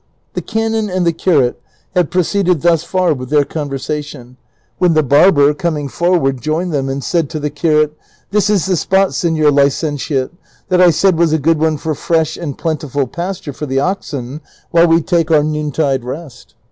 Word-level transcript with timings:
The 0.33 0.41
canon 0.41 0.89
and 0.89 1.05
the 1.05 1.13
curate 1.13 1.61
had 1.93 2.09
proceeded 2.09 2.61
thus 2.63 2.83
far 2.83 3.13
with 3.13 3.29
their 3.29 3.43
con\ 3.45 3.69
ersation, 3.69 4.35
when 4.79 4.95
the 4.95 5.03
barber, 5.03 5.53
coming 5.53 5.87
forward, 5.87 6.41
joined 6.41 6.73
them, 6.73 6.89
and 6.89 7.03
said 7.03 7.29
to 7.29 7.39
the 7.39 7.51
curate,'' 7.51 7.95
This 8.31 8.49
is 8.49 8.65
the 8.65 8.75
spot, 8.77 9.09
seiior 9.09 9.53
licentiate, 9.55 10.31
that 10.69 10.81
I 10.81 10.89
said 10.89 11.19
was 11.19 11.33
a 11.33 11.37
good 11.37 11.59
one 11.59 11.77
for 11.77 11.93
fresh 11.93 12.35
and 12.35 12.57
plentiful 12.57 13.05
pasture 13.05 13.53
for 13.53 13.67
the 13.67 13.79
oxen, 13.79 14.41
while 14.71 14.87
we 14.87 15.03
take 15.03 15.29
our 15.29 15.43
noontide 15.43 16.03
rest." 16.03 16.55